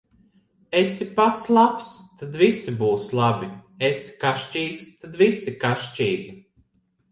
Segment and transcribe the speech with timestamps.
[0.81, 1.89] Esi pats labs,
[2.21, 3.51] tad visi būs labi;
[3.91, 6.37] esi kašķīgs, tad visi kašķīgi.